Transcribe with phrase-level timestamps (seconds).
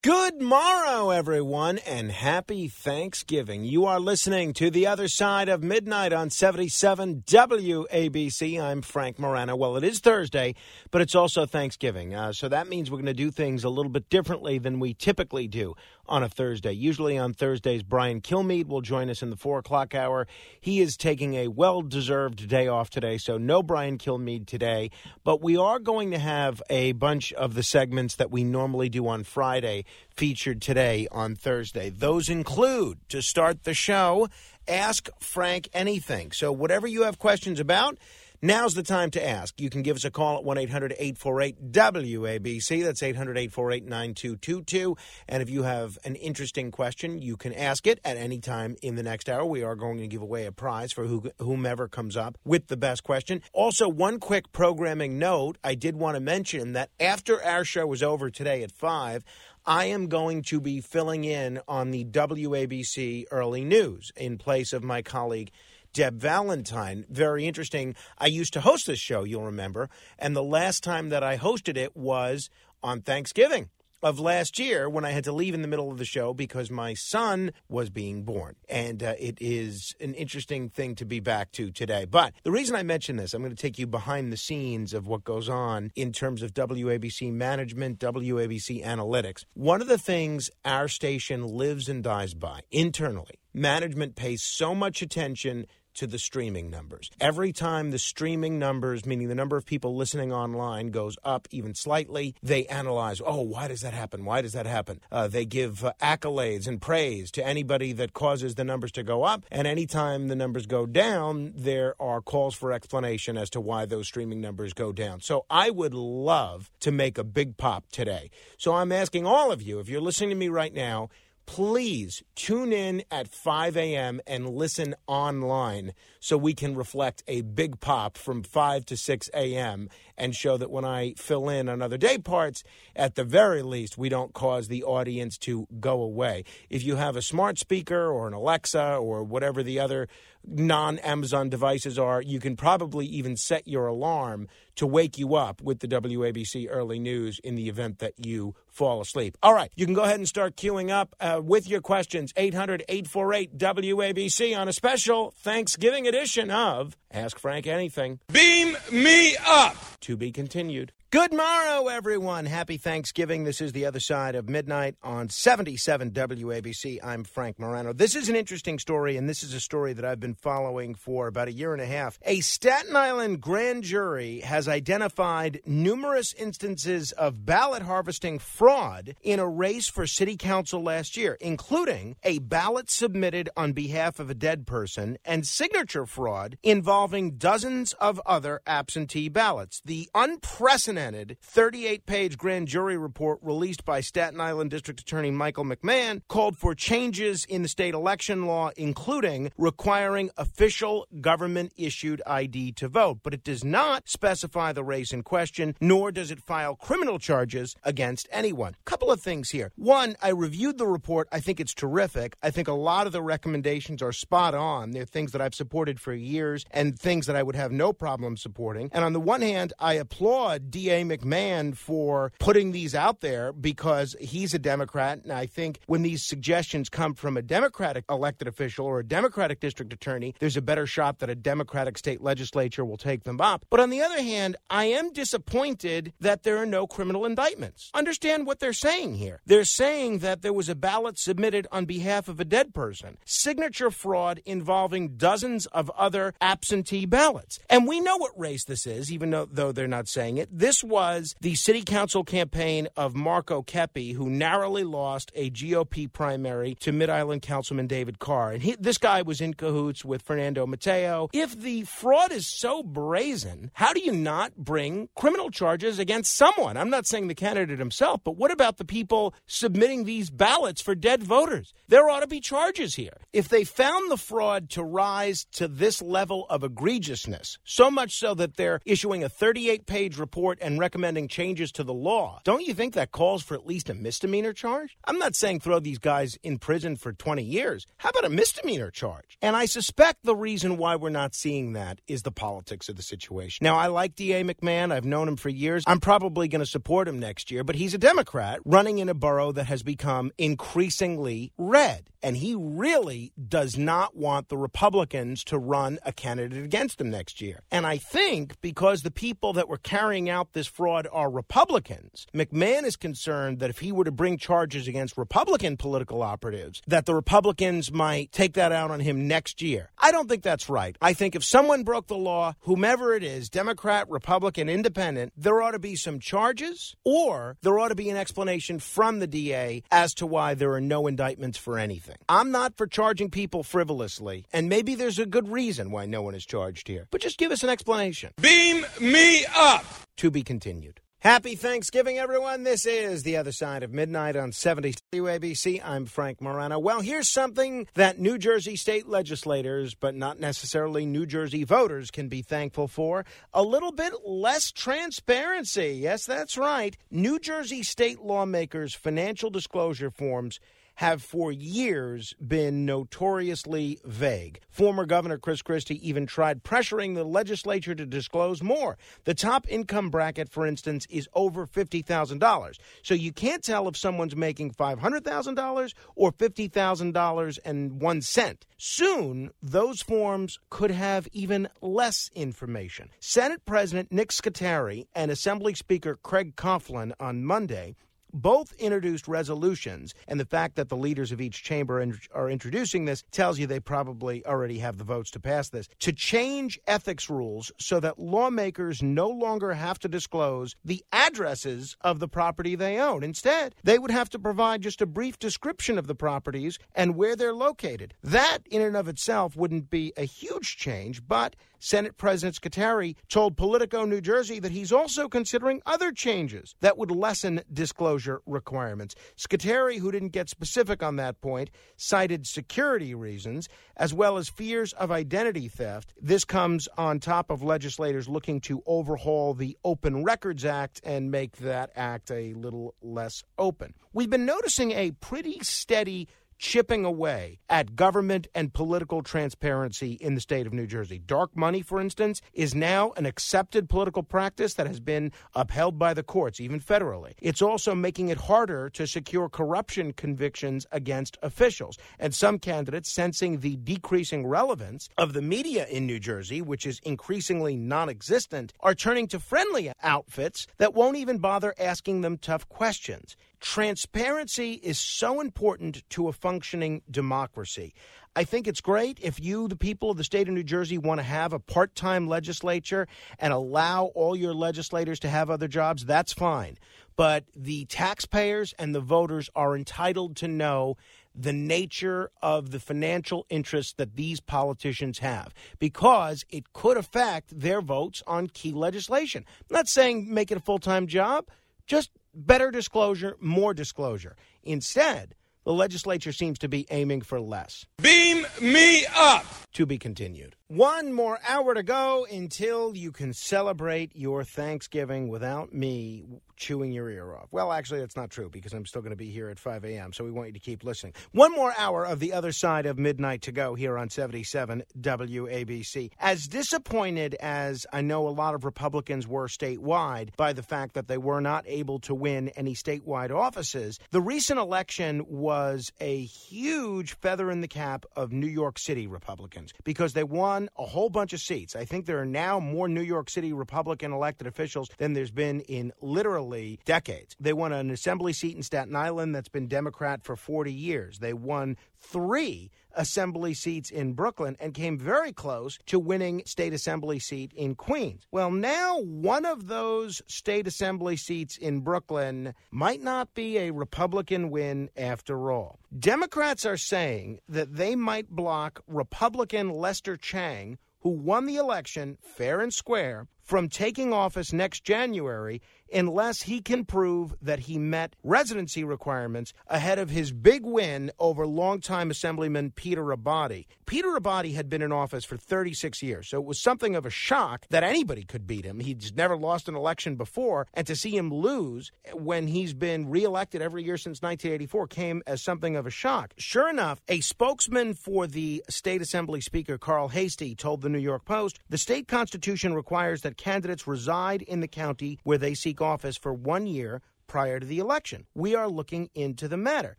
[0.00, 3.64] Good morrow, everyone, and happy Thanksgiving.
[3.64, 8.62] You are listening to The Other Side of Midnight on 77 WABC.
[8.62, 9.56] I'm Frank Morano.
[9.56, 10.54] Well, it is Thursday,
[10.92, 12.14] but it's also Thanksgiving.
[12.14, 14.94] Uh, so that means we're going to do things a little bit differently than we
[14.94, 15.74] typically do
[16.08, 16.72] on a Thursday.
[16.72, 20.26] Usually on Thursdays, Brian Kilmeade will join us in the four o'clock hour.
[20.60, 24.90] He is taking a well deserved day off today, so no Brian Kilmeade today.
[25.24, 29.06] But we are going to have a bunch of the segments that we normally do
[29.08, 29.84] on Friday
[30.16, 31.90] featured today on Thursday.
[31.90, 34.28] Those include, to start the show,
[34.66, 36.32] Ask Frank Anything.
[36.32, 37.98] So, whatever you have questions about,
[38.40, 39.60] Now's the time to ask.
[39.60, 42.84] You can give us a call at 1 800 848 WABC.
[42.84, 44.96] That's 800 848 9222.
[45.28, 48.94] And if you have an interesting question, you can ask it at any time in
[48.94, 49.44] the next hour.
[49.44, 51.08] We are going to give away a prize for
[51.40, 53.42] whomever comes up with the best question.
[53.52, 58.04] Also, one quick programming note I did want to mention that after our show is
[58.04, 59.24] over today at 5,
[59.66, 64.84] I am going to be filling in on the WABC early news in place of
[64.84, 65.50] my colleague.
[65.98, 67.04] Deb Valentine.
[67.10, 67.96] Very interesting.
[68.18, 71.76] I used to host this show, you'll remember, and the last time that I hosted
[71.76, 72.50] it was
[72.84, 76.04] on Thanksgiving of last year when I had to leave in the middle of the
[76.04, 78.54] show because my son was being born.
[78.68, 82.04] And uh, it is an interesting thing to be back to today.
[82.04, 85.08] But the reason I mention this, I'm going to take you behind the scenes of
[85.08, 89.44] what goes on in terms of WABC management, WABC analytics.
[89.54, 95.02] One of the things our station lives and dies by internally, management pays so much
[95.02, 95.66] attention
[95.98, 97.10] to the streaming numbers.
[97.20, 101.74] Every time the streaming numbers, meaning the number of people listening online, goes up even
[101.74, 104.24] slightly, they analyze, oh, why does that happen?
[104.24, 105.00] Why does that happen?
[105.10, 109.24] Uh, they give uh, accolades and praise to anybody that causes the numbers to go
[109.24, 109.44] up.
[109.50, 114.06] And anytime the numbers go down, there are calls for explanation as to why those
[114.06, 115.20] streaming numbers go down.
[115.20, 118.30] So I would love to make a big pop today.
[118.56, 121.08] So I'm asking all of you, if you're listening to me right now,
[121.48, 124.20] please tune in at 5 a.m.
[124.26, 129.88] and listen online so we can reflect a big pop from 5 to 6 a.m.
[130.18, 132.62] and show that when I fill in on other day parts,
[132.94, 136.44] at the very least, we don't cause the audience to go away.
[136.68, 140.06] If you have a smart speaker or an Alexa or whatever the other
[140.46, 145.60] non Amazon devices are, you can probably even set your alarm to wake you up
[145.60, 149.36] with the WABC early news in the event that you fall asleep.
[149.42, 152.32] All right, you can go ahead and start queuing up uh, with your questions.
[152.36, 158.20] 800 848 WABC on a special Thanksgiving edition of Ask Frank Anything.
[158.32, 159.76] Beam me up!
[160.02, 160.92] To be continued.
[161.10, 162.44] Good morrow, everyone.
[162.44, 163.44] Happy Thanksgiving.
[163.44, 166.98] This is The Other Side of Midnight on 77 WABC.
[167.02, 167.94] I'm Frank Morano.
[167.94, 171.26] This is an interesting story, and this is a story that I've been following for
[171.26, 172.18] about a year and a half.
[172.26, 179.48] A Staten Island grand jury has identified numerous instances of ballot harvesting fraud in a
[179.48, 184.66] race for city council last year, including a ballot submitted on behalf of a dead
[184.66, 189.80] person and signature fraud involving dozens of other absentee ballots.
[189.86, 195.64] The unprecedented unprecedented 38 page grand jury report released by Staten Island District Attorney Michael
[195.64, 202.72] McMahon called for changes in the state election law, including requiring official government issued ID
[202.72, 203.20] to vote.
[203.22, 207.76] But it does not specify the race in question, nor does it file criminal charges
[207.84, 208.74] against anyone.
[208.84, 209.70] Couple of things here.
[209.76, 211.28] One, I reviewed the report.
[211.30, 212.36] I think it's terrific.
[212.42, 214.90] I think a lot of the recommendations are spot on.
[214.90, 218.36] They're things that I've supported for years and things that I would have no problem
[218.36, 218.90] supporting.
[218.92, 220.87] And on the one hand, I applaud D.
[220.88, 225.20] McMahon for putting these out there because he's a Democrat.
[225.22, 229.60] And I think when these suggestions come from a Democratic elected official or a Democratic
[229.60, 233.64] district attorney, there's a better shot that a Democratic state legislature will take them up.
[233.70, 237.90] But on the other hand, I am disappointed that there are no criminal indictments.
[237.94, 239.40] Understand what they're saying here.
[239.46, 243.90] They're saying that there was a ballot submitted on behalf of a dead person, signature
[243.90, 247.58] fraud involving dozens of other absentee ballots.
[247.68, 250.48] And we know what race this is, even though, though they're not saying it.
[250.50, 256.12] This this was the city council campaign of Marko Kepi, who narrowly lost a GOP
[256.12, 258.52] primary to Mid Island Councilman David Carr.
[258.52, 261.30] And he, this guy was in cahoots with Fernando Mateo.
[261.32, 266.76] If the fraud is so brazen, how do you not bring criminal charges against someone?
[266.76, 270.94] I'm not saying the candidate himself, but what about the people submitting these ballots for
[270.94, 271.74] dead voters?
[271.88, 273.16] There ought to be charges here.
[273.32, 278.32] If they found the fraud to rise to this level of egregiousness, so much so
[278.34, 282.74] that they're issuing a 38 page report and recommending changes to the law, don't you
[282.74, 284.98] think that calls for at least a misdemeanor charge?
[285.06, 287.86] I'm not saying throw these guys in prison for 20 years.
[287.96, 289.38] How about a misdemeanor charge?
[289.40, 293.02] And I suspect the reason why we're not seeing that is the politics of the
[293.02, 293.64] situation.
[293.64, 294.44] Now, I like D.A.
[294.44, 294.92] McMahon.
[294.92, 295.84] I've known him for years.
[295.86, 299.14] I'm probably going to support him next year, but he's a Democrat running in a
[299.14, 302.10] borough that has become increasingly red.
[302.22, 307.40] And he really does not want the Republicans to run a candidate against him next
[307.40, 307.62] year.
[307.70, 312.82] And I think because the people that were carrying out this fraud are Republicans, McMahon
[312.82, 317.14] is concerned that if he were to bring charges against Republican political operatives, that the
[317.14, 319.90] Republicans might take that out on him next year.
[319.96, 320.98] I don't think that's right.
[321.00, 325.70] I think if someone broke the law, whomever it is, Democrat, Republican, Independent, there ought
[325.70, 330.12] to be some charges or there ought to be an explanation from the DA as
[330.14, 332.16] to why there are no indictments for anything.
[332.28, 336.34] I'm not for charging people frivolously, and maybe there's a good reason why no one
[336.34, 338.32] is charged here, but just give us an explanation.
[338.40, 339.84] Beam me up!
[340.18, 341.02] To be continued.
[341.20, 342.62] Happy Thanksgiving, everyone.
[342.62, 345.82] This is The Other Side of Midnight on 70 WABC.
[345.84, 346.78] I'm Frank Morano.
[346.78, 352.28] Well, here's something that New Jersey state legislators, but not necessarily New Jersey voters, can
[352.28, 353.26] be thankful for.
[353.52, 355.98] A little bit less transparency.
[356.00, 356.96] Yes, that's right.
[357.10, 360.60] New Jersey state lawmakers' financial disclosure forms
[360.98, 364.58] have for years been notoriously vague.
[364.68, 368.98] Former Governor Chris Christie even tried pressuring the legislature to disclose more.
[369.22, 372.78] The top income bracket, for instance, is over $50,000.
[373.04, 378.66] So you can't tell if someone's making $500,000 or $50,000 and one cent.
[378.76, 383.10] Soon, those forms could have even less information.
[383.20, 387.94] Senate President Nick Scutari and Assembly Speaker Craig Coughlin on Monday
[388.32, 392.04] both introduced resolutions, and the fact that the leaders of each chamber
[392.34, 396.12] are introducing this tells you they probably already have the votes to pass this, to
[396.12, 402.28] change ethics rules so that lawmakers no longer have to disclose the addresses of the
[402.28, 403.22] property they own.
[403.22, 407.36] Instead, they would have to provide just a brief description of the properties and where
[407.36, 408.14] they're located.
[408.22, 413.56] That, in and of itself, wouldn't be a huge change, but Senate President Scutari told
[413.56, 419.14] Politico New Jersey that he's also considering other changes that would lessen disclosure requirements.
[419.36, 424.92] Scutari, who didn't get specific on that point, cited security reasons as well as fears
[424.94, 426.14] of identity theft.
[426.20, 431.56] This comes on top of legislators looking to overhaul the Open Records Act and make
[431.58, 433.94] that act a little less open.
[434.12, 436.28] We've been noticing a pretty steady
[436.58, 441.18] chipping away at government and political transparency in the state of New Jersey.
[441.18, 446.12] Dark money, for instance, is now an accepted political practice that has been upheld by
[446.12, 447.32] the courts, even federally.
[447.40, 451.96] It's also making it harder to secure corruption convictions against officials.
[452.18, 457.00] And some candidates, sensing the decreasing relevance of the media in New Jersey, which is
[457.04, 462.68] increasingly non existent, are turning to friendly outfits that won't even bother asking them tough
[462.68, 463.36] questions.
[463.60, 467.92] Transparency is so important to a functioning democracy.
[468.36, 471.18] I think it's great if you, the people of the state of New Jersey, want
[471.18, 473.08] to have a part time legislature
[473.38, 476.04] and allow all your legislators to have other jobs.
[476.04, 476.78] That's fine.
[477.16, 480.96] But the taxpayers and the voters are entitled to know
[481.34, 487.80] the nature of the financial interests that these politicians have because it could affect their
[487.80, 489.44] votes on key legislation.
[489.62, 491.48] I'm not saying make it a full time job,
[491.86, 494.36] just better disclosure, more disclosure.
[494.62, 497.84] Instead, the legislature seems to be aiming for less.
[498.00, 499.44] Beam me up!
[499.74, 500.56] To be continued.
[500.70, 506.26] One more hour to go until you can celebrate your Thanksgiving without me
[506.58, 507.46] chewing your ear off.
[507.50, 510.12] Well, actually, that's not true because I'm still going to be here at 5 a.m.,
[510.12, 511.14] so we want you to keep listening.
[511.32, 516.10] One more hour of the other side of midnight to go here on 77 WABC.
[516.18, 521.08] As disappointed as I know a lot of Republicans were statewide by the fact that
[521.08, 527.14] they were not able to win any statewide offices, the recent election was a huge
[527.14, 531.32] feather in the cap of New York City Republicans because they won a whole bunch
[531.32, 531.76] of seats.
[531.76, 535.60] I think there are now more New York City Republican elected officials than there's been
[535.60, 537.36] in literally decades.
[537.38, 541.18] They won an assembly seat in Staten Island that's been Democrat for 40 years.
[541.18, 547.18] They won three assembly seats in Brooklyn and came very close to winning state assembly
[547.18, 548.26] seat in Queens.
[548.32, 554.50] Well, now one of those state assembly seats in Brooklyn might not be a Republican
[554.50, 555.78] win after all.
[555.96, 562.60] Democrats are saying that they might block Republican Lester Chang, who won the election fair
[562.60, 568.84] and square, from taking office next January unless he can prove that he met residency
[568.84, 573.66] requirements ahead of his big win over longtime Assemblyman Peter Abbate.
[573.86, 577.10] Peter Abbate had been in office for 36 years, so it was something of a
[577.10, 578.80] shock that anybody could beat him.
[578.80, 583.62] He's never lost an election before, and to see him lose when he's been reelected
[583.62, 586.34] every year since 1984 came as something of a shock.
[586.36, 591.24] Sure enough, a spokesman for the State Assembly Speaker, Carl Heastie, told the New York
[591.24, 596.16] Post the state constitution requires that candidates reside in the county where they seek office
[596.16, 598.26] for one year prior to the election.
[598.34, 599.96] We are looking into the matter.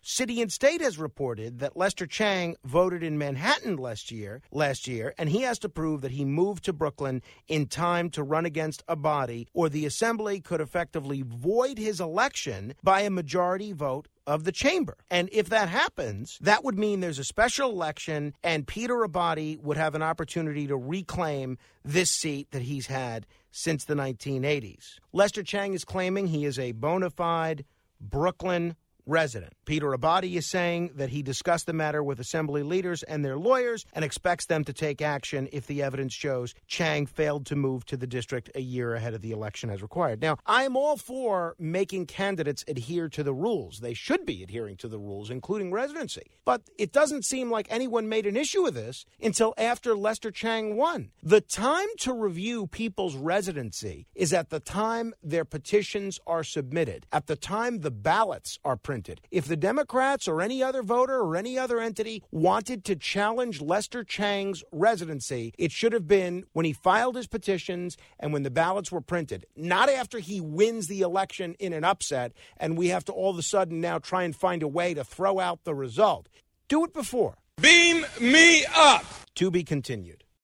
[0.00, 5.12] City and State has reported that Lester Chang voted in Manhattan last year, last year,
[5.18, 8.86] and he has to prove that he moved to Brooklyn in time to run against
[8.86, 14.52] Abbate or the assembly could effectively void his election by a majority vote of the
[14.52, 14.96] chamber.
[15.10, 19.76] And if that happens, that would mean there's a special election and Peter Abbate would
[19.76, 24.98] have an opportunity to reclaim this seat that he's had since the 1980s.
[25.12, 27.64] Lester Chang is claiming he is a bona fide
[28.00, 29.52] Brooklyn resident.
[29.64, 33.84] Peter Abbate is saying that he discussed the matter with assembly leaders and their lawyers
[33.92, 37.96] and expects them to take action if the evidence shows Chang failed to move to
[37.96, 40.20] the district a year ahead of the election as required.
[40.20, 43.78] Now, I'm all for making candidates adhere to the rules.
[43.78, 46.38] They should be adhering to the rules, including residency.
[46.44, 50.76] But it doesn't seem like anyone made an issue of this until after Lester Chang
[50.76, 51.10] won.
[51.22, 57.26] The time to review people's residency is at the time their petitions are submitted, at
[57.26, 59.22] the time the ballots are printed.
[59.30, 64.04] If the Democrats or any other voter or any other entity wanted to challenge Lester
[64.04, 68.92] Chang's residency, it should have been when he filed his petitions and when the ballots
[68.92, 73.12] were printed, not after he wins the election in an upset and we have to
[73.12, 76.28] all of a sudden now try and find a way to throw out the result.
[76.68, 77.38] Do it before.
[77.58, 79.06] Beam me up.
[79.36, 80.21] To be continued.